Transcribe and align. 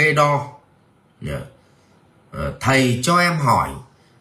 pedo 0.00 0.46
ờ, 2.32 2.54
thầy 2.60 3.00
cho 3.02 3.18
em 3.18 3.36
hỏi 3.36 3.70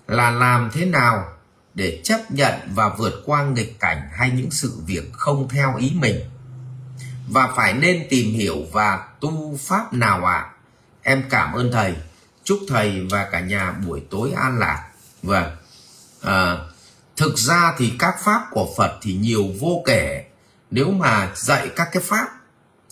là 0.07 0.31
làm 0.31 0.69
thế 0.73 0.85
nào 0.85 1.25
để 1.73 2.01
chấp 2.03 2.31
nhận 2.31 2.53
và 2.73 2.89
vượt 2.89 3.23
qua 3.25 3.43
nghịch 3.43 3.79
cảnh 3.79 4.09
hay 4.13 4.31
những 4.31 4.51
sự 4.51 4.81
việc 4.85 5.13
không 5.13 5.49
theo 5.49 5.75
ý 5.77 5.91
mình? 5.95 6.15
Và 7.29 7.49
phải 7.55 7.73
nên 7.73 8.07
tìm 8.09 8.33
hiểu 8.33 8.57
và 8.71 9.07
tu 9.19 9.57
pháp 9.57 9.93
nào 9.93 10.25
ạ? 10.25 10.33
À? 10.33 10.49
em 11.01 11.23
cảm 11.29 11.53
ơn 11.53 11.71
thầy. 11.71 11.95
Chúc 12.43 12.59
thầy 12.67 13.07
và 13.11 13.29
cả 13.31 13.39
nhà 13.39 13.71
buổi 13.71 14.01
tối 14.09 14.31
an 14.35 14.59
lạc. 14.59 14.89
Vâng. 15.23 15.55
À, 16.21 16.57
thực 17.17 17.37
ra 17.37 17.75
thì 17.77 17.93
các 17.99 18.15
pháp 18.23 18.47
của 18.51 18.73
phật 18.77 18.97
thì 19.01 19.13
nhiều 19.13 19.45
vô 19.59 19.83
kể. 19.85 20.25
Nếu 20.71 20.91
mà 20.91 21.31
dạy 21.35 21.69
các 21.75 21.89
cái 21.91 22.03
pháp 22.05 22.27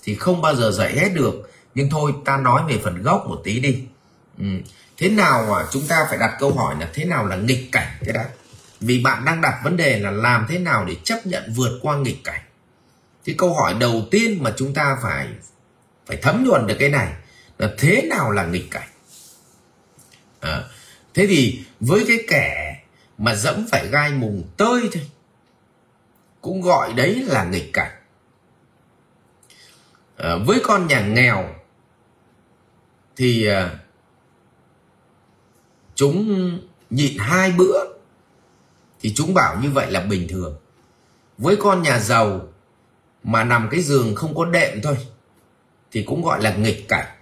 thì 0.04 0.15
không 0.15 0.41
bao 0.41 0.55
giờ 0.55 0.71
dạy 0.71 0.99
hết 0.99 1.09
được 1.13 1.33
nhưng 1.78 1.89
thôi 1.89 2.14
ta 2.25 2.38
nói 2.38 2.62
về 2.68 2.80
phần 2.84 3.02
gốc 3.04 3.25
một 3.28 3.41
tí 3.44 3.59
đi. 3.59 3.84
Ừ. 4.38 4.46
thế 4.98 5.09
nào 5.09 5.48
mà 5.49 5.66
chúng 5.72 5.88
ta 5.88 6.05
phải 6.09 6.18
đặt 6.18 6.38
câu 6.40 6.54
hỏi 6.54 6.76
là 6.80 6.90
thế 6.94 7.05
nào 7.05 7.26
là 7.26 7.35
nghịch 7.35 7.72
cảnh 7.72 7.98
thế 8.02 8.12
đã? 8.12 8.30
Vì 8.80 9.04
bạn 9.04 9.26
đang 9.26 9.41
đặt 9.41 9.62
vấn 9.63 9.77
đề 9.77 9.99
là 9.99 10.12
làm 10.12 10.45
thế 10.49 10.59
nào 10.59 10.85
để 10.85 10.95
chấp 11.04 11.26
nhận 11.26 11.54
vượt 11.55 11.80
qua 11.82 11.98
nghịch 11.98 12.23
cảnh? 12.23 12.41
Thì 13.26 13.34
câu 13.38 13.54
hỏi 13.54 13.73
đầu 13.80 14.08
tiên 14.12 14.44
mà 14.44 14.54
chúng 14.58 14.73
ta 14.73 14.98
phải 15.04 15.27
phải 16.05 16.18
thấm 16.18 16.45
nhuần 16.48 16.68
được 16.68 16.76
cái 16.80 16.90
này 16.90 17.13
là 17.58 17.70
thế 17.77 18.02
nào 18.09 18.32
là 18.32 18.46
nghịch 18.46 18.71
cảnh? 18.71 18.90
À, 20.40 20.63
thế 21.13 21.27
thì 21.27 21.63
với 21.80 22.05
cái 22.07 22.18
kẻ 22.30 22.80
mà 23.18 23.35
dẫm 23.35 23.66
phải 23.71 23.88
gai 23.88 24.12
mùng 24.12 24.49
tơi 24.57 24.90
thôi 24.94 25.09
cũng 26.41 26.62
gọi 26.62 26.94
đấy 26.94 27.23
là 27.27 27.44
nghịch 27.44 27.73
cảnh. 27.73 27.91
À, 30.18 30.35
với 30.46 30.59
con 30.63 30.88
nhà 30.88 31.02
nghèo 31.02 31.56
thì 33.17 33.48
à, 33.48 33.80
chúng 35.95 36.59
nhịn 36.90 37.18
hai 37.18 37.51
bữa 37.51 37.85
thì 38.99 39.13
chúng 39.15 39.34
bảo 39.34 39.60
như 39.62 39.71
vậy 39.71 39.91
là 39.91 39.99
bình 39.99 40.27
thường. 40.27 40.57
Với 41.38 41.55
con 41.55 41.82
nhà 41.82 41.99
giàu 41.99 42.48
mà 43.23 43.43
nằm 43.43 43.68
cái 43.71 43.82
giường 43.82 44.15
không 44.15 44.35
có 44.35 44.45
đệm 44.45 44.82
thôi 44.82 44.98
thì 45.91 46.04
cũng 46.04 46.23
gọi 46.23 46.41
là 46.41 46.55
nghịch 46.55 46.88
cảnh. 46.88 47.18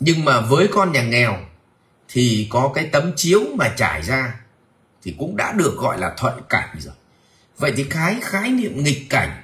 Nhưng 0.00 0.24
mà 0.24 0.40
với 0.40 0.68
con 0.72 0.92
nhà 0.92 1.02
nghèo 1.02 1.36
thì 2.08 2.48
có 2.50 2.72
cái 2.74 2.88
tấm 2.92 3.12
chiếu 3.16 3.40
mà 3.56 3.74
trải 3.76 4.02
ra 4.02 4.40
thì 5.02 5.14
cũng 5.18 5.36
đã 5.36 5.52
được 5.52 5.76
gọi 5.76 5.98
là 5.98 6.14
thuận 6.16 6.34
cảnh 6.48 6.76
rồi. 6.78 6.94
Vậy 7.58 7.72
thì 7.76 7.84
cái 7.84 8.18
khái 8.22 8.50
niệm 8.50 8.84
nghịch 8.84 9.06
cảnh 9.10 9.42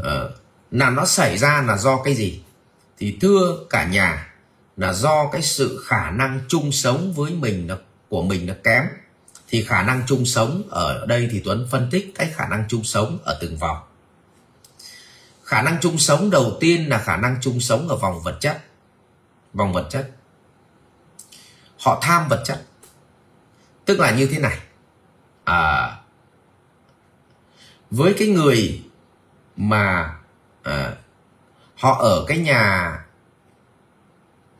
uh, 0.00 0.04
là 0.74 0.90
nó 0.90 1.06
xảy 1.06 1.38
ra 1.38 1.62
là 1.66 1.76
do 1.76 2.02
cái 2.02 2.14
gì? 2.14 2.42
Thì 2.98 3.18
thưa 3.20 3.66
cả 3.70 3.86
nhà 3.86 4.34
là 4.76 4.92
do 4.92 5.28
cái 5.32 5.42
sự 5.42 5.84
khả 5.86 6.10
năng 6.10 6.40
chung 6.48 6.72
sống 6.72 7.12
với 7.12 7.32
mình 7.32 7.66
nó, 7.66 7.76
của 8.08 8.22
mình 8.22 8.46
nó 8.46 8.54
kém. 8.64 8.84
Thì 9.48 9.64
khả 9.64 9.82
năng 9.82 10.02
chung 10.06 10.26
sống 10.26 10.62
ở 10.70 11.06
đây 11.06 11.28
thì 11.32 11.42
Tuấn 11.44 11.68
phân 11.70 11.88
tích 11.90 12.12
cái 12.14 12.32
khả 12.34 12.48
năng 12.48 12.64
chung 12.68 12.84
sống 12.84 13.18
ở 13.24 13.38
từng 13.40 13.56
vòng. 13.56 13.76
Khả 15.44 15.62
năng 15.62 15.78
chung 15.80 15.98
sống 15.98 16.30
đầu 16.30 16.56
tiên 16.60 16.88
là 16.88 16.98
khả 16.98 17.16
năng 17.16 17.36
chung 17.40 17.60
sống 17.60 17.88
ở 17.88 17.96
vòng 17.96 18.20
vật 18.22 18.38
chất. 18.40 18.64
Vòng 19.52 19.72
vật 19.72 19.86
chất. 19.90 20.10
Họ 21.78 21.98
tham 22.02 22.28
vật 22.28 22.42
chất. 22.44 22.62
Tức 23.84 24.00
là 24.00 24.10
như 24.10 24.26
thế 24.26 24.38
này. 24.38 24.58
À, 25.44 25.96
với 27.90 28.14
cái 28.18 28.28
người 28.28 28.82
mà 29.56 30.14
à, 30.64 30.92
họ 31.76 31.98
ở 32.02 32.24
cái 32.28 32.38
nhà 32.38 32.98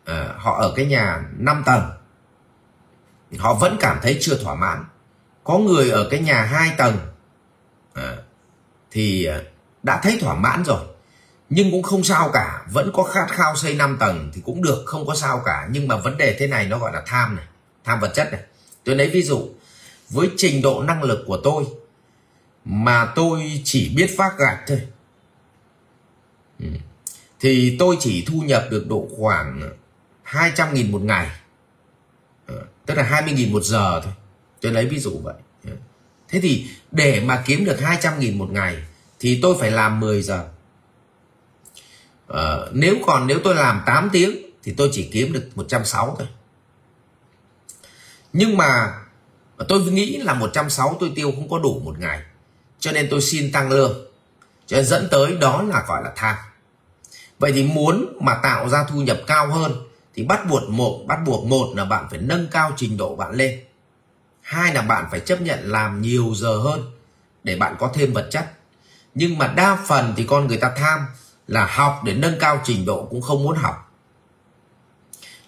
à, 0.04 0.34
họ 0.36 0.58
ở 0.60 0.72
cái 0.76 0.86
nhà 0.86 1.22
5 1.38 1.62
tầng. 1.66 1.90
Họ 3.38 3.54
vẫn 3.54 3.76
cảm 3.80 3.98
thấy 4.02 4.18
chưa 4.20 4.36
thỏa 4.36 4.54
mãn. 4.54 4.84
Có 5.44 5.58
người 5.58 5.90
ở 5.90 6.08
cái 6.10 6.20
nhà 6.20 6.42
hai 6.42 6.74
tầng 6.78 6.96
à, 7.94 8.16
thì 8.90 9.28
đã 9.82 10.00
thấy 10.02 10.18
thỏa 10.20 10.34
mãn 10.34 10.64
rồi. 10.64 10.80
Nhưng 11.50 11.70
cũng 11.70 11.82
không 11.82 12.04
sao 12.04 12.30
cả 12.32 12.66
vẫn 12.70 12.90
có 12.94 13.02
khát 13.02 13.26
khao 13.30 13.56
xây 13.56 13.74
5 13.74 13.96
tầng 14.00 14.30
thì 14.34 14.42
cũng 14.44 14.62
được 14.62 14.82
không 14.86 15.06
có 15.06 15.14
sao 15.14 15.42
cả. 15.44 15.68
Nhưng 15.70 15.88
mà 15.88 15.96
vấn 15.96 16.16
đề 16.16 16.36
thế 16.38 16.46
này 16.46 16.66
nó 16.66 16.78
gọi 16.78 16.92
là 16.92 17.02
tham 17.06 17.36
này 17.36 17.44
tham 17.84 18.00
vật 18.00 18.12
chất 18.14 18.32
này. 18.32 18.40
Tôi 18.84 18.96
lấy 18.96 19.10
ví 19.10 19.22
dụ 19.22 19.48
với 20.10 20.30
trình 20.36 20.62
độ 20.62 20.82
năng 20.82 21.02
lực 21.02 21.24
của 21.26 21.40
tôi 21.44 21.64
mà 22.64 23.12
tôi 23.14 23.60
chỉ 23.64 23.94
biết 23.96 24.14
phát 24.18 24.38
gạch 24.38 24.58
thôi 24.66 24.80
ừ, 26.60 26.66
thì 27.40 27.76
tôi 27.78 27.96
chỉ 28.00 28.24
thu 28.26 28.40
nhập 28.40 28.66
được 28.70 28.86
độ 28.88 29.08
khoảng 29.16 29.70
200.000 30.24 30.90
một 30.90 31.02
ngày. 31.02 31.30
Ờ, 32.46 32.62
tức 32.86 32.94
là 32.94 33.22
20.000 33.26 33.52
một 33.52 33.62
giờ 33.62 34.00
thôi. 34.04 34.12
Tôi 34.60 34.72
lấy 34.72 34.86
ví 34.86 34.98
dụ 34.98 35.20
vậy. 35.22 35.34
Ờ. 35.64 35.72
Thế 36.28 36.40
thì 36.40 36.66
để 36.90 37.20
mà 37.20 37.42
kiếm 37.46 37.64
được 37.64 37.76
200.000 37.80 38.38
một 38.38 38.50
ngày 38.50 38.76
thì 39.20 39.38
tôi 39.42 39.56
phải 39.60 39.70
làm 39.70 40.00
10 40.00 40.22
giờ. 40.22 40.48
À, 42.28 42.56
nếu 42.72 42.96
còn 43.06 43.26
nếu 43.26 43.38
tôi 43.44 43.54
làm 43.54 43.82
8 43.86 44.08
tiếng 44.12 44.36
thì 44.62 44.74
tôi 44.76 44.88
chỉ 44.92 45.08
kiếm 45.12 45.32
được 45.32 45.48
160 45.54 46.14
thôi. 46.18 46.28
Nhưng 48.32 48.56
mà 48.56 48.94
tôi 49.68 49.80
nghĩ 49.80 50.16
là 50.16 50.34
160 50.34 50.96
tôi 51.00 51.12
tiêu 51.14 51.32
không 51.32 51.48
có 51.48 51.58
đủ 51.58 51.80
một 51.84 51.98
ngày. 51.98 52.22
Cho 52.78 52.92
nên 52.92 53.08
tôi 53.10 53.20
xin 53.20 53.52
tăng 53.52 53.70
lương 53.70 54.06
cho 54.66 54.76
nên 54.76 54.86
dẫn 54.86 55.08
tới 55.10 55.36
đó 55.40 55.62
là 55.62 55.84
gọi 55.88 56.02
là 56.04 56.12
tham. 56.16 56.36
Vậy 57.38 57.52
thì 57.52 57.64
muốn 57.64 58.18
mà 58.20 58.34
tạo 58.42 58.68
ra 58.68 58.84
thu 58.84 59.00
nhập 59.00 59.18
cao 59.26 59.46
hơn 59.46 59.72
thì 60.14 60.24
bắt 60.24 60.40
buộc 60.50 60.62
một, 60.68 61.04
bắt 61.06 61.18
buộc 61.26 61.44
một 61.44 61.72
là 61.76 61.84
bạn 61.84 62.06
phải 62.10 62.18
nâng 62.18 62.46
cao 62.50 62.72
trình 62.76 62.96
độ 62.96 63.16
bạn 63.16 63.32
lên. 63.34 63.60
Hai 64.40 64.74
là 64.74 64.82
bạn 64.82 65.08
phải 65.10 65.20
chấp 65.20 65.40
nhận 65.40 65.60
làm 65.62 66.02
nhiều 66.02 66.32
giờ 66.34 66.56
hơn 66.56 66.90
để 67.44 67.56
bạn 67.56 67.76
có 67.78 67.90
thêm 67.94 68.12
vật 68.12 68.28
chất. 68.30 68.52
Nhưng 69.14 69.38
mà 69.38 69.46
đa 69.46 69.78
phần 69.86 70.14
thì 70.16 70.24
con 70.24 70.46
người 70.46 70.56
ta 70.56 70.72
tham 70.76 71.06
là 71.48 71.66
học 71.66 72.00
để 72.04 72.14
nâng 72.14 72.38
cao 72.40 72.60
trình 72.64 72.84
độ 72.84 73.06
cũng 73.10 73.22
không 73.22 73.42
muốn 73.42 73.56
học. 73.56 73.92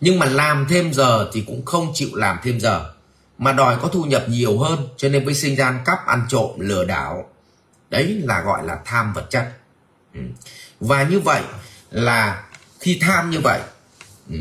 Nhưng 0.01 0.19
mà 0.19 0.27
làm 0.27 0.67
thêm 0.69 0.93
giờ 0.93 1.31
thì 1.33 1.45
cũng 1.47 1.65
không 1.65 1.91
chịu 1.95 2.09
làm 2.13 2.39
thêm 2.43 2.61
giờ. 2.61 2.93
Mà 3.39 3.53
đòi 3.53 3.77
có 3.83 3.89
thu 3.89 4.05
nhập 4.05 4.25
nhiều 4.29 4.59
hơn, 4.59 4.89
cho 4.97 5.09
nên 5.09 5.25
mới 5.25 5.35
sinh 5.35 5.57
ra 5.57 5.67
ăn 5.67 5.83
cắp, 5.85 6.07
ăn 6.07 6.27
trộm, 6.29 6.51
lừa 6.59 6.85
đảo 6.85 7.31
đấy 7.91 8.23
là 8.25 8.41
gọi 8.41 8.67
là 8.67 8.79
tham 8.85 9.13
vật 9.13 9.27
chất. 9.31 9.53
Ừ. 10.15 10.21
Và 10.81 11.03
như 11.03 11.21
vậy 11.21 11.43
là 11.91 12.45
khi 12.81 12.99
tham 13.01 13.31
như 13.31 13.41
vậy 13.45 13.61
ừ, 14.31 14.37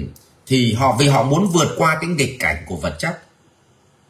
thì 0.47 0.73
họ, 0.73 0.95
vì 0.99 1.07
họ 1.07 1.23
muốn 1.23 1.47
vượt 1.47 1.75
qua 1.77 1.97
cái 2.01 2.09
nghịch 2.09 2.39
cảnh 2.39 2.63
của 2.67 2.75
vật 2.75 2.95
chất. 2.99 3.21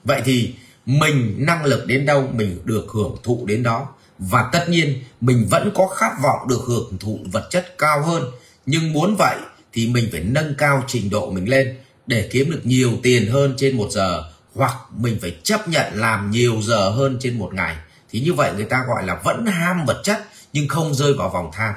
Vậy 0.03 0.22
thì 0.25 0.56
mình 0.85 1.35
năng 1.38 1.66
lực 1.66 1.88
đến 1.88 2.06
đâu, 2.06 2.29
mình 2.34 2.59
được 2.63 2.85
hưởng 2.94 3.18
thụ 3.23 3.46
đến 3.46 3.63
đó. 3.63 3.88
Và 4.19 4.50
tất 4.51 4.66
nhiên, 4.69 5.03
mình 5.22 5.47
vẫn 5.50 5.72
có 5.75 5.88
khát 5.88 6.12
vọng 6.23 6.47
được 6.47 6.62
hưởng 6.67 6.97
thụ 7.00 7.19
vật 7.31 7.47
chất 7.50 7.78
cao 7.78 8.02
hơn. 8.02 8.31
Nhưng 8.66 8.94
muốn 8.94 9.16
vậy 9.19 9.38
thì 9.73 9.88
mình 9.88 10.09
phải 10.12 10.22
nâng 10.23 10.56
cao 10.57 10.84
trình 10.88 11.09
độ 11.09 11.31
mình 11.31 11.50
lên 11.50 11.78
để 12.07 12.29
kiếm 12.31 12.52
được 12.52 12.62
nhiều 12.63 12.91
tiền 13.03 13.31
hơn 13.31 13.53
trên 13.57 13.78
một 13.78 13.88
giờ, 13.91 14.23
hoặc 14.56 14.75
mình 14.97 15.17
phải 15.22 15.38
chấp 15.44 15.67
nhận 15.67 15.94
làm 15.94 16.31
nhiều 16.31 16.62
giờ 16.62 16.90
hơn 16.90 17.17
trên 17.22 17.40
một 17.40 17.53
ngày 17.53 17.75
thì 18.10 18.20
như 18.20 18.34
vậy 18.34 18.54
người 18.56 18.66
ta 18.66 18.86
gọi 18.88 19.06
là 19.06 19.16
vẫn 19.24 19.46
ham 19.46 19.86
vật 19.86 20.02
chất, 20.04 20.28
nhưng 20.54 20.68
không 20.68 20.94
rơi 20.94 21.14
vào 21.14 21.30
vòng 21.30 21.50
tham. 21.54 21.74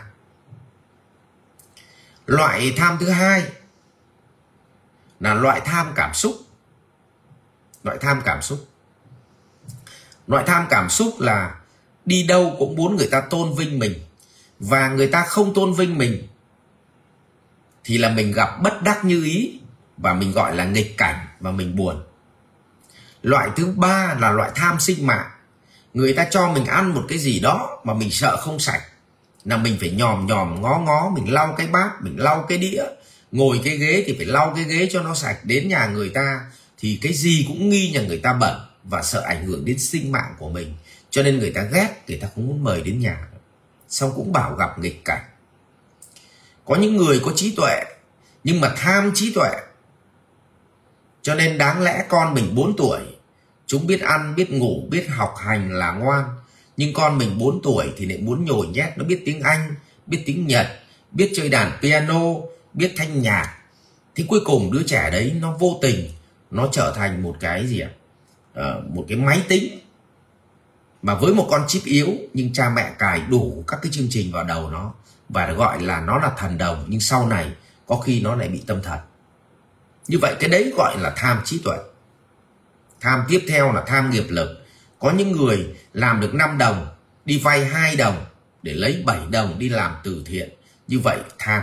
Loại 2.26 2.74
tham 2.76 2.96
thứ 3.00 3.10
hai 3.10 3.52
là 5.20 5.34
loại 5.34 5.60
tham 5.60 5.92
cảm 5.94 6.14
xúc. 6.14 6.34
Loại 7.82 7.98
tham 8.00 8.22
cảm 8.24 8.42
xúc. 8.42 8.68
Loại 10.26 10.44
tham 10.46 10.66
cảm 10.70 10.90
xúc 10.90 11.20
là 11.20 11.60
đi 12.04 12.26
đâu 12.26 12.56
cũng 12.58 12.76
muốn 12.76 12.96
người 12.96 13.08
ta 13.10 13.20
tôn 13.20 13.54
vinh 13.54 13.78
mình. 13.78 13.94
Và 14.58 14.88
người 14.88 15.08
ta 15.08 15.24
không 15.24 15.54
tôn 15.54 15.72
vinh 15.72 15.98
mình 15.98 16.28
thì 17.84 17.98
là 17.98 18.08
mình 18.08 18.32
gặp 18.32 18.62
bất 18.62 18.82
đắc 18.82 19.04
như 19.04 19.24
ý 19.24 19.60
và 19.96 20.14
mình 20.14 20.32
gọi 20.32 20.56
là 20.56 20.64
nghịch 20.64 20.98
cảnh 20.98 21.26
và 21.40 21.50
mình 21.50 21.76
buồn. 21.76 22.02
Loại 23.22 23.50
thứ 23.56 23.72
ba 23.76 24.16
là 24.20 24.32
loại 24.32 24.50
tham 24.54 24.80
sinh 24.80 25.06
mạng 25.06 25.30
người 25.94 26.12
ta 26.12 26.26
cho 26.30 26.52
mình 26.52 26.64
ăn 26.64 26.94
một 26.94 27.02
cái 27.08 27.18
gì 27.18 27.40
đó 27.40 27.80
mà 27.84 27.94
mình 27.94 28.10
sợ 28.10 28.36
không 28.36 28.60
sạch. 28.60 28.82
Là 29.44 29.56
mình 29.56 29.76
phải 29.80 29.90
nhòm 29.90 30.26
nhòm, 30.26 30.62
ngó 30.62 30.78
ngó, 30.78 31.10
mình 31.14 31.32
lau 31.32 31.54
cái 31.58 31.66
bát, 31.66 31.90
mình 32.00 32.16
lau 32.16 32.44
cái 32.48 32.58
đĩa. 32.58 32.84
Ngồi 33.32 33.60
cái 33.64 33.76
ghế 33.76 34.04
thì 34.06 34.14
phải 34.16 34.26
lau 34.26 34.52
cái 34.54 34.64
ghế 34.64 34.88
cho 34.92 35.02
nó 35.02 35.14
sạch 35.14 35.38
đến 35.44 35.68
nhà 35.68 35.86
người 35.86 36.08
ta. 36.08 36.40
Thì 36.78 36.98
cái 37.02 37.12
gì 37.12 37.44
cũng 37.48 37.68
nghi 37.68 37.90
nhà 37.90 38.00
người 38.00 38.18
ta 38.18 38.32
bẩn 38.32 38.60
và 38.84 39.02
sợ 39.02 39.20
ảnh 39.20 39.44
hưởng 39.44 39.64
đến 39.64 39.78
sinh 39.78 40.12
mạng 40.12 40.34
của 40.38 40.48
mình. 40.48 40.74
Cho 41.10 41.22
nên 41.22 41.38
người 41.38 41.50
ta 41.50 41.62
ghét, 41.62 41.88
người 42.08 42.18
ta 42.18 42.28
không 42.34 42.46
muốn 42.46 42.64
mời 42.64 42.82
đến 42.82 43.00
nhà. 43.00 43.28
Xong 43.88 44.12
cũng 44.16 44.32
bảo 44.32 44.54
gặp 44.54 44.78
nghịch 44.78 45.04
cảnh. 45.04 45.24
Có 46.64 46.76
những 46.76 46.96
người 46.96 47.20
có 47.24 47.32
trí 47.36 47.54
tuệ, 47.56 47.84
nhưng 48.44 48.60
mà 48.60 48.74
tham 48.76 49.12
trí 49.14 49.32
tuệ. 49.32 49.50
Cho 51.22 51.34
nên 51.34 51.58
đáng 51.58 51.82
lẽ 51.82 52.04
con 52.08 52.34
mình 52.34 52.54
4 52.54 52.76
tuổi 52.76 53.00
chúng 53.68 53.86
biết 53.86 54.00
ăn 54.00 54.34
biết 54.34 54.50
ngủ 54.50 54.86
biết 54.90 55.06
học 55.08 55.34
hành 55.38 55.72
là 55.72 55.92
ngoan. 55.92 56.24
Nhưng 56.76 56.92
con 56.94 57.18
mình 57.18 57.38
4 57.38 57.62
tuổi 57.62 57.92
thì 57.96 58.06
lại 58.06 58.18
muốn 58.18 58.44
nhồi 58.44 58.66
nhét 58.66 58.98
nó 58.98 59.04
biết 59.04 59.22
tiếng 59.26 59.40
Anh 59.40 59.74
biết 60.06 60.22
tiếng 60.26 60.46
Nhật 60.46 60.66
biết 61.12 61.32
chơi 61.36 61.48
đàn 61.48 61.72
piano 61.82 62.20
biết 62.74 62.92
thanh 62.96 63.22
nhạc. 63.22 63.54
Thì 64.14 64.24
cuối 64.28 64.40
cùng 64.44 64.72
đứa 64.72 64.82
trẻ 64.82 65.10
đấy 65.12 65.36
nó 65.40 65.56
vô 65.58 65.78
tình 65.82 66.10
nó 66.50 66.68
trở 66.72 66.92
thành 66.96 67.22
một 67.22 67.36
cái 67.40 67.66
gì 67.66 67.80
ạ? 67.80 67.90
À, 68.54 68.74
một 68.94 69.04
cái 69.08 69.18
máy 69.18 69.42
tính. 69.48 69.78
Mà 71.02 71.14
với 71.14 71.34
một 71.34 71.46
con 71.50 71.64
chip 71.68 71.82
yếu 71.84 72.08
nhưng 72.34 72.52
cha 72.52 72.70
mẹ 72.76 72.92
cài 72.98 73.22
đủ 73.28 73.64
các 73.66 73.78
cái 73.82 73.92
chương 73.92 74.06
trình 74.10 74.32
vào 74.32 74.44
đầu 74.44 74.70
nó 74.70 74.92
và 75.28 75.52
gọi 75.52 75.82
là 75.82 76.00
nó 76.00 76.18
là 76.18 76.32
thần 76.38 76.58
đồng. 76.58 76.84
Nhưng 76.88 77.00
sau 77.00 77.28
này 77.28 77.52
có 77.86 77.96
khi 77.96 78.20
nó 78.20 78.34
lại 78.34 78.48
bị 78.48 78.62
tâm 78.66 78.82
thần. 78.82 78.98
Như 80.08 80.18
vậy 80.18 80.34
cái 80.40 80.50
đấy 80.50 80.72
gọi 80.76 80.98
là 81.00 81.12
tham 81.16 81.40
trí 81.44 81.60
tuệ 81.64 81.76
tham 83.00 83.24
tiếp 83.28 83.44
theo 83.48 83.72
là 83.72 83.84
tham 83.86 84.10
nghiệp 84.10 84.26
lực. 84.28 84.64
Có 84.98 85.10
những 85.10 85.32
người 85.32 85.74
làm 85.92 86.20
được 86.20 86.34
5 86.34 86.58
đồng, 86.58 86.88
đi 87.24 87.40
vay 87.44 87.64
2 87.64 87.96
đồng, 87.96 88.24
để 88.62 88.74
lấy 88.74 89.02
7 89.06 89.18
đồng 89.30 89.58
đi 89.58 89.68
làm 89.68 89.96
từ 90.04 90.22
thiện. 90.26 90.48
Như 90.88 90.98
vậy, 90.98 91.18
tham. 91.38 91.62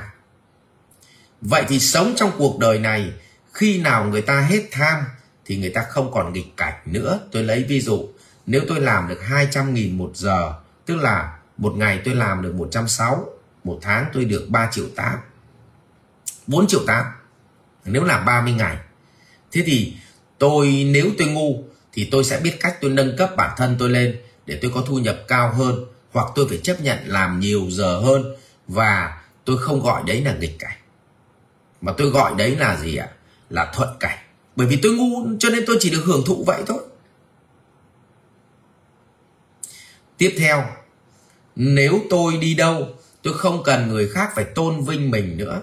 Vậy 1.42 1.64
thì 1.68 1.80
sống 1.80 2.14
trong 2.16 2.32
cuộc 2.38 2.60
đời 2.60 2.80
này, 2.80 3.12
khi 3.54 3.82
nào 3.82 4.06
người 4.06 4.22
ta 4.22 4.42
hết 4.42 4.64
tham, 4.72 5.04
thì 5.46 5.58
người 5.58 5.70
ta 5.70 5.86
không 5.90 6.12
còn 6.12 6.34
nghịch 6.34 6.58
cảnh 6.58 6.80
nữa. 6.86 7.20
Tôi 7.32 7.44
lấy 7.44 7.64
ví 7.64 7.82
dụ, 7.82 8.10
nếu 8.46 8.62
tôi 8.68 8.80
làm 8.80 9.08
được 9.08 9.20
200.000 9.30 9.98
một 9.98 10.12
giờ, 10.14 10.54
tức 10.86 10.96
là 10.96 11.38
một 11.58 11.74
ngày 11.78 12.02
tôi 12.06 12.16
làm 12.16 12.42
được 12.42 12.56
160 12.56 13.36
một 13.66 13.80
tháng 13.82 14.06
tôi 14.14 14.26
được 14.26 14.48
3 14.50 14.70
triệu 14.72 14.86
8 14.96 15.20
4 16.48 16.68
triệu 16.68 16.82
8 16.88 17.06
nếu 17.86 18.04
làm 18.04 18.26
30 18.26 18.54
ngày. 18.54 18.78
Thế 19.52 19.64
thì 19.66 19.98
tôi 20.38 20.88
nếu 20.92 21.12
tôi 21.18 21.28
ngu 21.28 21.64
thì 21.94 22.08
tôi 22.12 22.24
sẽ 22.24 22.40
biết 22.40 22.58
cách 22.60 22.78
tôi 22.82 22.92
nâng 22.92 23.18
cấp 23.18 23.30
bản 23.38 23.56
thân 23.58 23.76
tôi 23.80 23.90
lên 23.90 24.22
để 24.46 24.60
tôi 24.62 24.72
có 24.76 24.82
thu 24.82 25.00
nhập 25.00 25.18
cao 25.28 25.54
hơn 25.54 25.86
hoặc 26.12 26.28
tôi 26.36 26.46
phải 26.50 26.58
chấp 26.64 26.82
nhận 26.82 26.98
làm 27.06 27.40
nhiều 27.40 27.68
giờ 27.70 28.00
hơn 28.00 28.36
và 28.68 29.22
tôi 29.46 29.58
không 29.58 29.82
gọi 29.82 30.04
đấy 30.08 30.22
là 30.22 30.36
nghịch 30.40 30.60
cảnh. 30.60 30.78
Mà 31.82 31.94
tôi 31.98 32.10
gọi 32.10 32.34
đấy 32.38 32.56
là 32.56 32.78
gì 32.78 32.96
ạ? 32.96 33.10
Là 33.50 33.72
thuận 33.74 33.90
cảnh. 34.00 34.18
Bởi 34.56 34.68
vì 34.68 34.80
tôi 34.82 34.92
ngu 34.92 35.38
cho 35.40 35.50
nên 35.50 35.64
tôi 35.68 35.78
chỉ 35.80 35.90
được 35.90 36.04
hưởng 36.06 36.24
thụ 36.26 36.44
vậy 36.48 36.64
thôi. 36.68 36.80
Tiếp 40.18 40.36
theo, 40.38 40.66
nếu 41.56 42.00
tôi 42.10 42.38
đi 42.38 42.56
đâu, 42.56 42.88
tôi 43.22 43.34
không 43.34 43.64
cần 43.64 43.88
người 43.88 44.10
khác 44.10 44.30
phải 44.36 44.46
tôn 44.56 44.82
vinh 44.82 45.12
mình 45.12 45.38
nữa. 45.38 45.62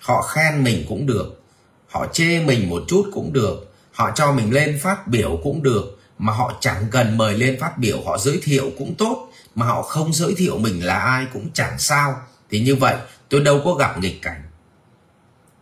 Họ 0.00 0.22
khen 0.22 0.64
mình 0.64 0.84
cũng 0.88 1.06
được. 1.06 1.42
Họ 1.88 2.06
chê 2.12 2.40
mình 2.44 2.70
một 2.70 2.82
chút 2.88 3.10
cũng 3.12 3.32
được 3.32 3.69
họ 4.00 4.10
cho 4.14 4.32
mình 4.32 4.52
lên 4.52 4.78
phát 4.82 5.06
biểu 5.06 5.40
cũng 5.42 5.62
được 5.62 5.98
mà 6.18 6.32
họ 6.32 6.58
chẳng 6.60 6.84
cần 6.90 7.16
mời 7.16 7.34
lên 7.34 7.60
phát 7.60 7.78
biểu 7.78 8.02
họ 8.06 8.18
giới 8.18 8.40
thiệu 8.42 8.70
cũng 8.78 8.94
tốt 8.94 9.28
mà 9.54 9.66
họ 9.66 9.82
không 9.82 10.12
giới 10.12 10.34
thiệu 10.34 10.58
mình 10.58 10.86
là 10.86 10.98
ai 10.98 11.26
cũng 11.32 11.50
chẳng 11.54 11.78
sao. 11.78 12.22
Thì 12.50 12.60
như 12.60 12.74
vậy 12.74 12.96
tôi 13.28 13.40
đâu 13.40 13.60
có 13.64 13.74
gặp 13.74 13.98
nghịch 13.98 14.22
cảnh. 14.22 14.42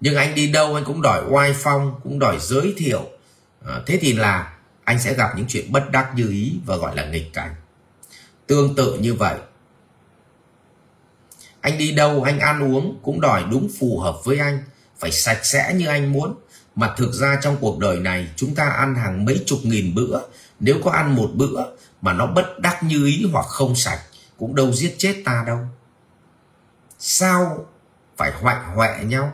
Nhưng 0.01 0.17
anh 0.17 0.35
đi 0.35 0.53
đâu 0.53 0.75
anh 0.75 0.85
cũng 0.85 1.03
đòi 1.03 1.23
oai 1.29 1.55
phong 1.57 2.01
cũng 2.03 2.19
đòi 2.19 2.39
giới 2.41 2.75
thiệu. 2.77 3.03
À, 3.67 3.81
thế 3.87 3.99
thì 4.01 4.13
là 4.13 4.57
anh 4.85 4.99
sẽ 4.99 5.15
gặp 5.15 5.31
những 5.37 5.47
chuyện 5.49 5.73
bất 5.73 5.91
đắc 5.91 6.13
như 6.15 6.31
ý 6.31 6.59
và 6.67 6.77
gọi 6.77 6.97
là 6.97 7.05
nghịch 7.05 7.33
cảnh. 7.35 7.55
Tương 8.47 8.75
tự 8.75 8.99
như 9.01 9.15
vậy. 9.15 9.39
Anh 11.61 11.79
đi 11.79 11.93
đâu 11.93 12.23
anh 12.23 12.39
ăn 12.39 12.75
uống 12.75 13.01
cũng 13.03 13.21
đòi 13.21 13.45
đúng 13.51 13.69
phù 13.81 13.99
hợp 13.99 14.17
với 14.25 14.39
anh 14.39 14.63
phải 14.99 15.13
sạch 15.13 15.41
sẽ 15.43 15.75
như 15.75 15.87
anh 15.87 16.13
muốn 16.13 16.35
mà 16.79 16.95
thực 16.97 17.13
ra 17.13 17.39
trong 17.43 17.57
cuộc 17.61 17.79
đời 17.79 18.01
này, 18.01 18.29
chúng 18.37 18.55
ta 18.55 18.65
ăn 18.65 18.95
hàng 18.95 19.25
mấy 19.25 19.43
chục 19.47 19.59
nghìn 19.63 19.95
bữa. 19.95 20.21
Nếu 20.61 20.77
có 20.85 20.91
ăn 20.91 21.17
một 21.17 21.31
bữa 21.35 21.65
mà 22.01 22.13
nó 22.13 22.27
bất 22.27 22.59
đắc 22.59 22.83
như 22.83 23.07
ý 23.07 23.27
hoặc 23.33 23.47
không 23.47 23.77
sạch, 23.77 24.01
cũng 24.37 24.55
đâu 24.55 24.73
giết 24.73 24.95
chết 24.99 25.23
ta 25.25 25.45
đâu. 25.47 25.59
Sao 26.99 27.67
phải 28.17 28.33
hoạnh 28.33 28.75
hoẹ 28.75 29.05
nhau? 29.05 29.33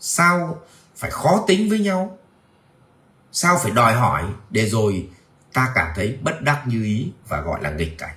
Sao 0.00 0.62
phải 0.96 1.10
khó 1.10 1.44
tính 1.46 1.68
với 1.68 1.78
nhau? 1.78 2.18
Sao 3.32 3.58
phải 3.62 3.72
đòi 3.72 3.94
hỏi 3.94 4.24
để 4.50 4.68
rồi 4.68 5.08
ta 5.52 5.72
cảm 5.74 5.92
thấy 5.96 6.18
bất 6.22 6.42
đắc 6.42 6.62
như 6.66 6.84
ý 6.84 7.10
và 7.28 7.40
gọi 7.40 7.62
là 7.62 7.70
nghịch 7.70 7.98
cảnh? 7.98 8.16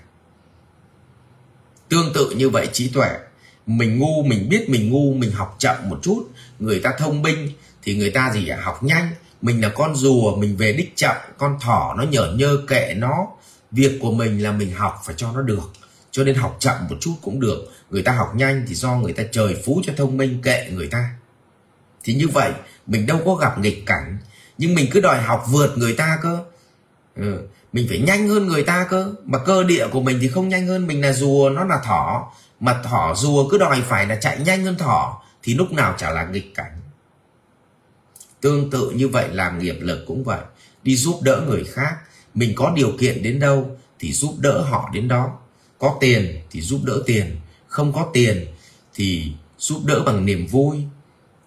Tương 1.90 2.14
tự 2.14 2.32
như 2.32 2.50
vậy, 2.50 2.70
trí 2.74 2.90
tuệ. 2.90 3.10
Mình 3.66 4.00
ngu, 4.00 4.24
mình 4.24 4.50
biết 4.50 4.70
mình 4.70 4.90
ngu, 4.90 5.14
mình 5.14 5.32
học 5.32 5.56
chậm 5.60 5.90
một 5.90 6.00
chút. 6.02 6.30
Người 6.60 6.80
ta 6.80 6.94
thông 6.98 7.22
minh 7.22 7.52
thì 7.84 7.96
người 7.96 8.10
ta 8.10 8.32
gì 8.34 8.48
à 8.48 8.58
học 8.62 8.84
nhanh. 8.84 9.10
Mình 9.42 9.62
là 9.62 9.70
con 9.70 9.96
rùa, 9.96 10.36
mình 10.36 10.58
về 10.58 10.74
đích 10.74 10.94
chậm, 10.96 11.16
con 11.38 11.58
thỏ 11.62 11.96
nó 11.98 12.04
nhở 12.04 12.34
nhơ 12.36 12.58
kệ 12.68 12.94
nó. 12.98 13.28
Việc 13.72 14.00
của 14.02 14.12
mình 14.12 14.44
là 14.44 14.52
mình 14.52 14.72
học 14.72 15.02
phải 15.06 15.16
cho 15.18 15.32
nó 15.32 15.42
được. 15.42 15.72
Cho 16.12 16.24
nên 16.24 16.36
học 16.36 16.58
chậm 16.60 16.76
một 16.90 16.96
chút 17.00 17.14
cũng 17.22 17.40
được. 17.40 17.68
Người 17.90 18.02
ta 18.02 18.12
học 18.12 18.36
nhanh 18.36 18.66
thì 18.68 18.76
do 18.76 18.96
người 18.96 19.14
ta 19.14 19.24
trời 19.32 19.62
phú 19.66 19.82
cho 19.86 19.94
thông 19.98 20.18
minh 20.18 20.42
kệ 20.44 20.70
người 20.72 20.88
ta. 20.88 21.10
Thì 22.04 22.14
như 22.14 22.28
vậy, 22.28 22.52
mình 22.88 23.06
đâu 23.06 23.20
có 23.26 23.36
gặp 23.36 23.60
nghịch 23.60 23.86
cảnh. 23.86 24.18
Nhưng 24.58 24.76
mình 24.76 24.90
cứ 24.92 25.02
đòi 25.02 25.22
học 25.22 25.46
vượt 25.50 25.78
người 25.78 25.94
ta 25.94 26.20
cơ. 26.22 26.40
Ừ. 27.16 27.48
mình 27.74 27.86
phải 27.90 28.00
nhanh 28.00 28.30
hơn 28.30 28.48
người 28.48 28.64
ta 28.64 28.88
cơ. 28.90 29.14
Mà 29.26 29.38
cơ 29.38 29.64
địa 29.64 29.88
của 29.92 30.02
mình 30.02 30.18
thì 30.22 30.28
không 30.28 30.50
nhanh 30.50 30.68
hơn 30.68 30.88
mình 30.88 31.02
là 31.02 31.14
rùa, 31.14 31.50
nó 31.50 31.64
là 31.64 31.80
thỏ. 31.84 32.32
Mà 32.60 32.82
thỏ 32.84 33.14
rùa 33.16 33.50
cứ 33.50 33.58
đòi 33.58 33.82
phải 33.82 34.06
là 34.06 34.16
chạy 34.16 34.40
nhanh 34.40 34.66
hơn 34.66 34.78
thỏ, 34.78 35.22
thì 35.44 35.54
lúc 35.54 35.72
nào 35.72 35.96
chả 35.98 36.10
là 36.10 36.26
nghịch 36.26 36.56
cảnh 36.56 36.81
tương 38.42 38.70
tự 38.70 38.90
như 38.90 39.08
vậy 39.08 39.30
làm 39.32 39.60
nghiệp 39.60 39.78
lực 39.80 40.04
cũng 40.08 40.24
vậy. 40.24 40.42
Đi 40.84 40.96
giúp 40.96 41.20
đỡ 41.22 41.44
người 41.48 41.64
khác, 41.64 41.96
mình 42.34 42.54
có 42.56 42.74
điều 42.76 42.92
kiện 43.00 43.24
đến 43.24 43.40
đâu 43.40 43.78
thì 44.00 44.14
giúp 44.14 44.36
đỡ 44.40 44.62
họ 44.62 44.90
đến 44.94 45.08
đó. 45.08 45.38
Có 45.80 45.98
tiền 46.00 46.42
thì 46.52 46.62
giúp 46.62 46.80
đỡ 46.84 47.04
tiền, 47.06 47.36
không 47.68 47.94
có 47.94 48.10
tiền 48.14 48.46
thì 48.94 49.32
giúp 49.58 49.82
đỡ 49.86 50.04
bằng 50.06 50.26
niềm 50.26 50.48
vui. 50.48 50.78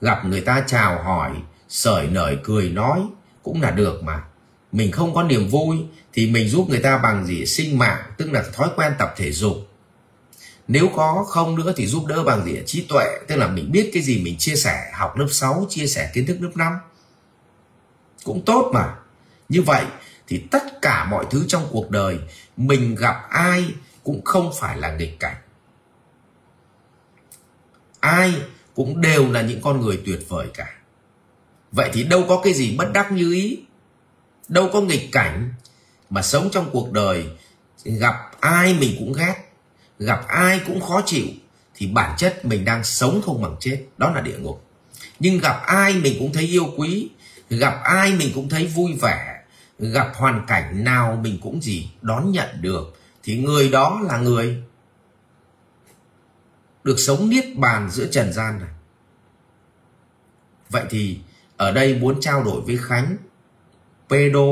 Gặp 0.01 0.25
người 0.25 0.41
ta 0.41 0.65
chào 0.67 1.03
hỏi, 1.03 1.31
sởi 1.69 2.07
nởi 2.07 2.39
cười 2.43 2.71
nói 2.71 3.01
cũng 3.43 3.63
là 3.63 3.71
được 3.71 4.03
mà. 4.03 4.23
Mình 4.73 4.91
không 4.91 5.15
có 5.15 5.23
niềm 5.23 5.49
vui 5.49 5.77
thì 6.13 6.31
mình 6.31 6.49
giúp 6.49 6.67
người 6.69 6.81
ta 6.81 6.99
bằng 6.99 7.27
gì? 7.27 7.47
Sinh 7.47 7.79
mạng, 7.79 8.03
tức 8.17 8.33
là 8.33 8.45
thói 8.53 8.69
quen 8.77 8.93
tập 8.99 9.15
thể 9.17 9.33
dục 9.33 9.57
nếu 10.69 10.89
có, 10.95 11.25
không 11.29 11.55
nữa 11.55 11.73
thì 11.77 11.87
giúp 11.87 12.07
đỡ 12.07 12.25
bằng 12.25 12.45
gì 12.45 12.63
trí 12.67 12.87
tuệ, 12.89 13.05
tức 13.29 13.37
là 13.37 13.49
mình 13.49 13.73
biết 13.73 13.91
cái 13.95 14.03
gì 14.03 14.23
mình 14.23 14.39
chia 14.39 14.55
sẻ, 14.55 14.91
học 14.95 15.19
lớp 15.19 15.27
6 15.31 15.67
chia 15.69 15.87
sẻ 15.87 16.11
kiến 16.15 16.27
thức 16.27 16.39
lớp 16.41 16.51
5 16.55 16.73
cũng 18.25 18.43
tốt 18.45 18.71
mà. 18.75 18.95
Như 19.49 19.63
vậy 19.63 19.85
thì 20.27 20.45
tất 20.51 20.83
cả 20.83 21.05
mọi 21.11 21.27
thứ 21.31 21.45
trong 21.49 21.69
cuộc 21.71 21.91
đời, 21.91 22.19
mình 22.57 22.95
gặp 22.95 23.27
ai 23.31 23.75
cũng 24.03 24.25
không 24.25 24.53
phải 24.61 24.79
là 24.79 24.97
nghịch 24.97 25.21
cảnh. 25.21 25.37
Ai 28.01 28.43
cũng 28.75 29.01
đều 29.01 29.33
là 29.33 29.43
những 29.43 29.63
con 29.63 29.81
người 29.81 30.03
tuyệt 30.07 30.21
vời 30.29 30.49
cả. 30.55 30.75
Vậy 31.73 31.91
thì 31.93 32.05
đâu 32.05 32.25
có 32.29 32.41
cái 32.45 32.53
gì 32.53 32.77
bất 32.77 32.93
đắc 32.93 33.13
như 33.13 33.33
ý? 33.33 33.65
Đâu 34.49 34.71
có 34.73 34.81
nghịch 34.81 35.09
cảnh 35.13 35.55
mà 36.11 36.23
sống 36.23 36.49
trong 36.53 36.71
cuộc 36.73 36.93
đời, 36.93 37.29
gặp 37.85 38.31
ai 38.41 38.75
mình 38.75 38.97
cũng 38.99 39.13
ghét 39.13 39.44
gặp 39.99 40.25
ai 40.29 40.61
cũng 40.67 40.81
khó 40.81 41.03
chịu, 41.07 41.27
thì 41.75 41.87
bản 41.87 42.15
chất 42.19 42.45
mình 42.45 42.65
đang 42.65 42.85
sống 42.85 43.23
không 43.25 43.43
bằng 43.43 43.57
chết. 43.61 43.85
Đó 43.99 44.13
là 44.15 44.21
địa 44.21 44.39
ngục. 44.39 44.65
Nhưng 45.19 45.39
gặp 45.39 45.63
ai 45.67 45.95
mình 45.95 46.17
cũng 46.19 46.33
thấy 46.33 46.45
yêu 46.45 46.67
quý, 46.77 47.11
gặp 47.51 47.81
ai 47.85 48.13
mình 48.13 48.33
cũng 48.35 48.49
thấy 48.49 48.67
vui 48.67 48.93
vẻ, 49.03 49.41
gặp 49.79 50.13
hoàn 50.15 50.45
cảnh 50.47 50.85
nào 50.85 51.21
mình 51.23 51.39
cũng 51.43 51.63
gì 51.63 51.91
đón 52.03 52.33
nhận 52.33 52.49
được, 52.61 52.99
thì 53.23 53.39
người 53.39 53.69
đó 53.69 54.01
là 54.05 54.19
người 54.19 54.63
được 56.85 56.97
sống 56.99 57.29
niết 57.29 57.45
bàn 57.57 57.91
giữa 57.91 58.07
trần 58.07 58.33
gian 58.33 58.59
này. 58.59 58.71
Vậy 60.71 60.85
thì 60.91 61.19
ở 61.57 61.73
đây 61.73 61.95
muốn 61.95 62.21
trao 62.21 62.43
đổi 62.43 62.61
với 62.61 62.79
khánh 62.79 63.17
pedo 64.09 64.47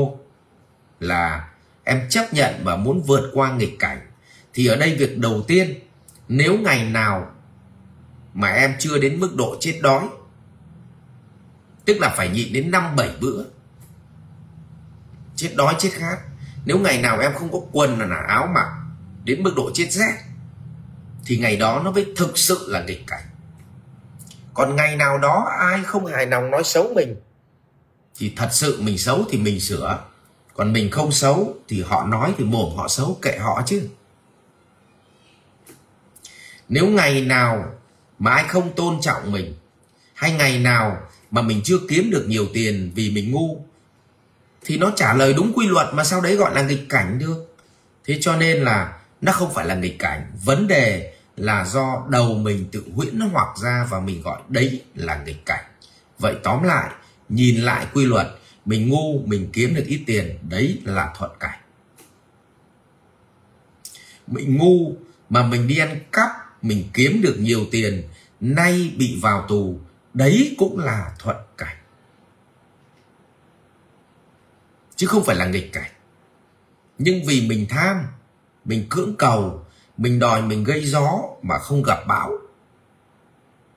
là 0.99 1.49
em 1.83 2.09
chấp 2.09 2.33
nhận 2.33 2.53
và 2.63 2.75
muốn 2.75 3.01
vượt 3.01 3.31
qua 3.33 3.55
nghịch 3.55 3.75
cảnh 3.79 4.01
thì 4.53 4.67
ở 4.67 4.75
đây 4.75 4.95
việc 4.95 5.17
đầu 5.17 5.43
tiên 5.47 5.79
nếu 6.27 6.57
ngày 6.57 6.89
nào 6.89 7.31
mà 8.33 8.47
em 8.47 8.73
chưa 8.79 8.97
đến 8.97 9.19
mức 9.19 9.35
độ 9.35 9.55
chết 9.59 9.79
đói 9.81 10.07
tức 11.85 11.97
là 11.99 12.13
phải 12.17 12.29
nhịn 12.29 12.53
đến 12.53 12.71
năm 12.71 12.95
bảy 12.95 13.09
bữa 13.21 13.43
chết 15.35 15.49
đói 15.55 15.75
chết 15.79 15.89
khát. 15.93 16.17
Nếu 16.65 16.79
ngày 16.79 17.01
nào 17.01 17.19
em 17.19 17.33
không 17.33 17.51
có 17.51 17.59
quần 17.71 17.99
là, 17.99 18.05
là 18.05 18.23
áo 18.27 18.47
mặc 18.55 18.67
đến 19.23 19.43
mức 19.43 19.53
độ 19.55 19.71
chết 19.73 19.87
rét 19.91 20.13
thì 21.25 21.37
ngày 21.37 21.57
đó 21.57 21.81
nó 21.83 21.91
mới 21.91 22.13
thực 22.17 22.37
sự 22.37 22.65
là 22.67 22.83
nghịch 22.83 23.07
cảnh. 23.07 23.23
Còn 24.53 24.75
ngày 24.75 24.95
nào 24.95 25.17
đó 25.17 25.51
ai 25.59 25.83
không 25.83 26.05
hài 26.05 26.27
lòng 26.27 26.51
nói 26.51 26.63
xấu 26.63 26.93
mình 26.95 27.15
thì 28.15 28.33
thật 28.35 28.49
sự 28.51 28.81
mình 28.81 28.97
xấu 28.97 29.25
thì 29.29 29.37
mình 29.37 29.59
sửa. 29.59 29.99
Còn 30.53 30.73
mình 30.73 30.91
không 30.91 31.11
xấu 31.11 31.55
thì 31.67 31.81
họ 31.81 32.05
nói 32.05 32.33
thì 32.37 32.43
mồm 32.43 32.75
họ 32.75 32.87
xấu 32.87 33.17
kệ 33.21 33.37
họ 33.37 33.61
chứ 33.65 33.89
nếu 36.69 36.87
ngày 36.87 37.21
nào 37.21 37.65
mà 38.19 38.31
ai 38.31 38.43
không 38.47 38.75
tôn 38.75 39.01
trọng 39.01 39.31
mình, 39.31 39.53
hay 40.13 40.31
ngày 40.31 40.59
nào 40.59 40.97
mà 41.31 41.41
mình 41.41 41.61
chưa 41.63 41.77
kiếm 41.89 42.09
được 42.11 42.25
nhiều 42.27 42.47
tiền 42.53 42.91
vì 42.95 43.11
mình 43.11 43.31
ngu, 43.31 43.65
thì 44.65 44.77
nó 44.77 44.91
trả 44.95 45.13
lời 45.13 45.33
đúng 45.33 45.51
quy 45.55 45.67
luật 45.67 45.87
mà 45.93 46.03
sau 46.03 46.21
đấy 46.21 46.35
gọi 46.35 46.55
là 46.55 46.61
nghịch 46.61 46.85
cảnh 46.89 47.19
được? 47.19 47.55
Thế 48.05 48.17
cho 48.21 48.35
nên 48.35 48.57
là 48.57 48.99
nó 49.21 49.31
không 49.31 49.53
phải 49.53 49.65
là 49.65 49.75
nghịch 49.75 49.99
cảnh. 49.99 50.31
Vấn 50.43 50.67
đề 50.67 51.13
là 51.37 51.65
do 51.65 52.05
đầu 52.09 52.35
mình 52.35 52.65
tự 52.71 52.83
huyễn 52.95 53.19
hoặc 53.19 53.57
ra 53.57 53.87
và 53.89 53.99
mình 53.99 54.21
gọi 54.21 54.41
đấy 54.47 54.83
là 54.95 55.23
nghịch 55.25 55.45
cảnh. 55.45 55.63
Vậy 56.19 56.35
tóm 56.43 56.63
lại, 56.63 56.89
nhìn 57.29 57.61
lại 57.61 57.87
quy 57.93 58.05
luật, 58.05 58.27
mình 58.65 58.89
ngu, 58.89 59.19
mình 59.25 59.49
kiếm 59.53 59.75
được 59.75 59.83
ít 59.85 60.03
tiền, 60.07 60.37
đấy 60.49 60.81
là 60.85 61.13
thuận 61.17 61.31
cảnh. 61.39 61.59
Mình 64.27 64.57
ngu 64.57 64.93
mà 65.29 65.43
mình 65.43 65.67
đi 65.67 65.77
ăn 65.77 65.99
cắp 66.11 66.29
mình 66.63 66.89
kiếm 66.93 67.21
được 67.21 67.35
nhiều 67.39 67.65
tiền, 67.71 68.03
nay 68.39 68.93
bị 68.97 69.19
vào 69.21 69.45
tù, 69.49 69.79
đấy 70.13 70.55
cũng 70.57 70.79
là 70.79 71.15
thuận 71.19 71.37
cảnh 71.57 71.77
chứ 74.95 75.07
không 75.07 75.23
phải 75.23 75.35
là 75.35 75.45
nghịch 75.45 75.73
cảnh 75.73 75.91
nhưng 76.97 77.25
vì 77.25 77.47
mình 77.47 77.65
tham, 77.69 78.05
mình 78.65 78.85
cưỡng 78.89 79.15
cầu, 79.15 79.65
mình 79.97 80.19
đòi, 80.19 80.41
mình 80.41 80.63
gây 80.63 80.85
gió 80.85 81.19
mà 81.41 81.57
không 81.57 81.83
gặp 81.83 81.99
bão. 82.07 82.31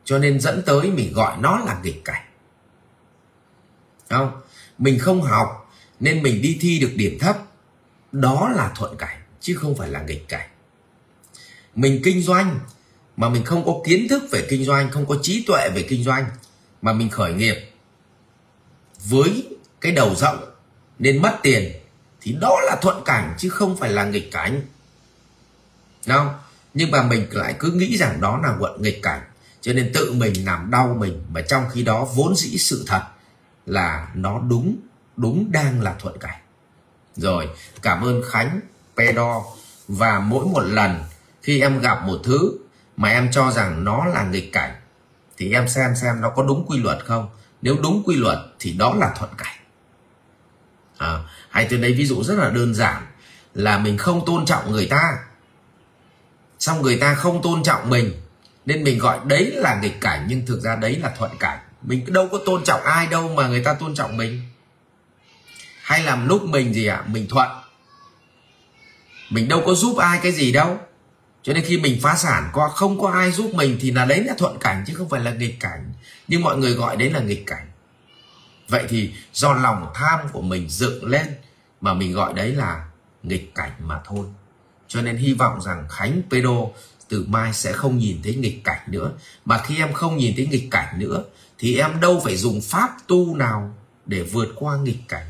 Cho 0.04 0.18
nên 0.18 0.40
dẫn 0.40 0.62
tới 0.66 0.90
mình 0.90 1.12
gọi 1.12 1.36
nó 1.40 1.58
là 1.58 1.80
nghịch 1.82 2.04
cảnh 2.04 2.22
không, 4.10 4.40
mình 4.78 4.98
không 4.98 5.22
học 5.22 5.72
nên 6.00 6.22
mình 6.22 6.42
đi 6.42 6.58
thi 6.60 6.78
được 6.78 6.92
điểm 6.96 7.18
thấp. 7.20 7.36
Đó 8.12 8.52
là 8.56 8.72
thuận 8.76 8.96
cảnh 8.96 9.22
chứ 9.40 9.54
không 9.54 9.76
phải 9.76 9.88
là 9.88 10.02
nghịch 10.02 10.28
cảnh 10.28 10.48
mình 11.76 12.00
kinh 12.04 12.22
doanh 12.22 12.60
mà 13.16 13.28
mình 13.28 13.44
không 13.44 13.64
có 13.64 13.74
kiến 13.84 14.08
thức 14.08 14.22
về 14.30 14.46
kinh 14.50 14.64
doanh, 14.64 14.90
không 14.90 15.06
có 15.06 15.16
trí 15.22 15.44
tuệ 15.46 15.70
về 15.74 15.86
kinh 15.88 16.04
doanh, 16.04 16.26
mà 16.82 16.92
mình 16.92 17.10
khởi 17.10 17.32
nghiệp 17.32 17.56
với 19.04 19.46
cái 19.80 19.92
đầu 19.92 20.14
rộng 20.14 20.44
nên 20.98 21.22
mất 21.22 21.38
tiền 21.42 21.72
thì 22.20 22.32
đó 22.40 22.60
là 22.64 22.76
thuận 22.82 23.04
cảnh 23.04 23.34
chứ 23.38 23.48
không 23.48 23.76
phải 23.76 23.90
là 23.90 24.04
nghịch 24.04 24.32
cảnh. 24.32 24.62
Không 26.06 26.28
nhưng 26.74 26.90
mà 26.90 27.02
mình 27.02 27.26
lại 27.30 27.54
cứ 27.58 27.70
nghĩ 27.70 27.96
rằng 27.96 28.20
đó 28.20 28.40
là 28.42 28.56
quận 28.58 28.82
nghịch 28.82 29.02
cảnh, 29.02 29.20
cho 29.60 29.72
nên 29.72 29.92
tự 29.94 30.12
mình 30.12 30.46
làm 30.46 30.70
đau 30.70 30.96
mình 30.98 31.22
mà 31.32 31.40
trong 31.40 31.64
khi 31.72 31.82
đó 31.82 32.04
vốn 32.14 32.36
dĩ 32.36 32.58
sự 32.58 32.84
thật 32.86 33.02
là 33.66 34.08
nó 34.14 34.40
đúng 34.48 34.76
đúng 35.16 35.52
đang 35.52 35.82
là 35.82 35.94
thuận 35.98 36.18
cảnh. 36.18 36.40
Rồi, 37.16 37.48
cảm 37.82 38.04
ơn 38.04 38.22
khánh 38.30 38.60
pedo 38.96 39.44
và 39.88 40.20
mỗi 40.20 40.46
một 40.46 40.60
lần 40.60 41.04
khi 41.42 41.60
em 41.60 41.80
gặp 41.80 42.06
một 42.06 42.20
thứ 42.24 42.58
mà 42.96 43.08
em 43.08 43.30
cho 43.32 43.50
rằng 43.50 43.84
nó 43.84 44.04
là 44.04 44.24
nghịch 44.24 44.52
cảnh. 44.52 44.74
Thì 45.36 45.52
em 45.52 45.68
xem 45.68 45.96
xem 45.96 46.20
nó 46.20 46.30
có 46.30 46.42
đúng 46.42 46.66
quy 46.68 46.78
luật 46.78 46.98
không. 47.04 47.28
Nếu 47.62 47.76
đúng 47.82 48.02
quy 48.06 48.16
luật 48.16 48.38
thì 48.58 48.72
đó 48.72 48.94
là 48.94 49.12
thuận 49.18 49.30
cảnh. 49.38 49.56
À, 50.98 51.18
hay 51.50 51.66
từ 51.70 51.76
đây 51.76 51.92
ví 51.92 52.06
dụ 52.06 52.22
rất 52.22 52.34
là 52.34 52.50
đơn 52.50 52.74
giản 52.74 53.06
là 53.54 53.78
mình 53.78 53.98
không 53.98 54.26
tôn 54.26 54.46
trọng 54.46 54.72
người 54.72 54.86
ta. 54.86 55.18
Xong 56.58 56.82
người 56.82 56.98
ta 56.98 57.14
không 57.14 57.42
tôn 57.42 57.62
trọng 57.62 57.90
mình 57.90 58.12
nên 58.66 58.84
mình 58.84 58.98
gọi 58.98 59.18
đấy 59.24 59.52
là 59.54 59.78
nghịch 59.82 60.00
cảnh 60.00 60.26
nhưng 60.28 60.46
thực 60.46 60.60
ra 60.60 60.76
đấy 60.76 60.96
là 60.96 61.14
thuận 61.18 61.30
cảnh. 61.40 61.58
Mình 61.82 62.12
đâu 62.12 62.28
có 62.32 62.38
tôn 62.46 62.64
trọng 62.64 62.80
ai 62.82 63.06
đâu 63.06 63.28
mà 63.28 63.48
người 63.48 63.64
ta 63.64 63.74
tôn 63.74 63.94
trọng 63.94 64.16
mình. 64.16 64.42
Hay 65.82 66.02
làm 66.02 66.28
lúc 66.28 66.42
mình 66.42 66.74
gì 66.74 66.86
ạ? 66.86 66.96
À? 66.96 67.04
mình 67.06 67.26
thuận. 67.28 67.48
Mình 69.30 69.48
đâu 69.48 69.62
có 69.66 69.74
giúp 69.74 69.96
ai 69.96 70.20
cái 70.22 70.32
gì 70.32 70.52
đâu 70.52 70.78
cho 71.46 71.52
nên 71.52 71.64
khi 71.64 71.78
mình 71.78 71.98
phá 72.02 72.16
sản, 72.16 72.50
có, 72.52 72.68
không 72.68 73.00
có 73.00 73.10
ai 73.10 73.32
giúp 73.32 73.54
mình 73.54 73.78
thì 73.80 73.90
là 73.90 74.04
đấy 74.04 74.24
là 74.24 74.34
thuận 74.38 74.58
cảnh 74.58 74.84
chứ 74.86 74.94
không 74.94 75.08
phải 75.08 75.20
là 75.20 75.30
nghịch 75.30 75.60
cảnh. 75.60 75.92
Nhưng 76.28 76.42
mọi 76.42 76.56
người 76.56 76.72
gọi 76.72 76.96
đấy 76.96 77.10
là 77.10 77.20
nghịch 77.20 77.46
cảnh. 77.46 77.66
Vậy 78.68 78.84
thì 78.88 79.14
do 79.32 79.54
lòng 79.54 79.90
tham 79.94 80.20
của 80.32 80.42
mình 80.42 80.68
dựng 80.68 81.04
lên 81.04 81.26
mà 81.80 81.94
mình 81.94 82.12
gọi 82.12 82.34
đấy 82.34 82.52
là 82.52 82.86
nghịch 83.22 83.54
cảnh 83.54 83.70
mà 83.78 84.00
thôi. 84.04 84.26
Cho 84.88 85.02
nên 85.02 85.16
hy 85.16 85.32
vọng 85.32 85.60
rằng 85.62 85.86
khánh 85.90 86.22
pedo 86.30 86.56
từ 87.08 87.24
mai 87.28 87.52
sẽ 87.52 87.72
không 87.72 87.98
nhìn 87.98 88.20
thấy 88.24 88.34
nghịch 88.34 88.64
cảnh 88.64 88.80
nữa. 88.86 89.12
Mà 89.44 89.58
khi 89.58 89.76
em 89.76 89.92
không 89.92 90.16
nhìn 90.16 90.36
thấy 90.36 90.46
nghịch 90.46 90.68
cảnh 90.70 90.98
nữa, 90.98 91.24
thì 91.58 91.78
em 91.78 92.00
đâu 92.00 92.20
phải 92.24 92.36
dùng 92.36 92.60
pháp 92.60 92.96
tu 93.06 93.36
nào 93.36 93.74
để 94.06 94.22
vượt 94.22 94.48
qua 94.56 94.76
nghịch 94.76 95.08
cảnh. 95.08 95.26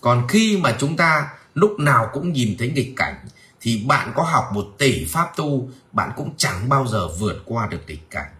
Còn 0.00 0.28
khi 0.28 0.56
mà 0.56 0.76
chúng 0.80 0.96
ta 0.96 1.28
lúc 1.54 1.78
nào 1.78 2.10
cũng 2.12 2.32
nhìn 2.32 2.56
thấy 2.58 2.68
nghịch 2.68 2.92
cảnh, 2.96 3.26
thì 3.60 3.84
bạn 3.88 4.12
có 4.14 4.22
học 4.22 4.44
một 4.52 4.66
tỷ 4.78 5.04
pháp 5.04 5.32
tu, 5.36 5.68
bạn 5.92 6.12
cũng 6.16 6.34
chẳng 6.36 6.68
bao 6.68 6.86
giờ 6.86 7.08
vượt 7.08 7.42
qua 7.44 7.66
được 7.66 7.80
nghịch 7.86 8.10
cảnh. 8.10 8.30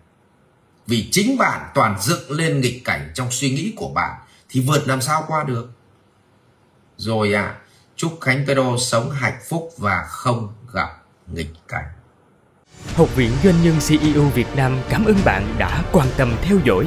Vì 0.86 1.08
chính 1.12 1.38
bạn 1.38 1.70
toàn 1.74 1.96
dựng 2.00 2.30
lên 2.30 2.60
nghịch 2.60 2.84
cảnh 2.84 3.10
trong 3.14 3.30
suy 3.30 3.50
nghĩ 3.50 3.72
của 3.76 3.88
bạn, 3.88 4.20
thì 4.48 4.60
vượt 4.60 4.88
làm 4.88 5.00
sao 5.00 5.24
qua 5.28 5.44
được? 5.44 5.70
Rồi 6.96 7.34
à 7.34 7.60
chúc 7.96 8.18
khánh 8.20 8.44
pedo 8.46 8.76
sống 8.78 9.10
hạnh 9.10 9.38
phúc 9.48 9.70
và 9.78 10.04
không 10.08 10.52
gặp 10.72 11.02
nghịch 11.26 11.52
cảnh. 11.68 11.86
Học 12.94 13.16
viện 13.16 13.32
Doanh 13.44 13.62
nhân 13.62 13.74
CEO 13.88 14.22
Việt 14.22 14.46
Nam 14.56 14.78
cảm 14.88 15.04
ơn 15.04 15.16
bạn 15.24 15.54
đã 15.58 15.84
quan 15.92 16.08
tâm 16.16 16.32
theo 16.42 16.58
dõi. 16.64 16.86